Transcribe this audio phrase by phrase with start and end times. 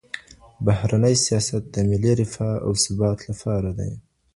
[0.65, 3.91] بهرنی سیاست د ملي رفاه او ثبات لپاره دی.